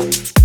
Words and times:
you 0.00 0.37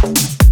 Thank 0.00 0.47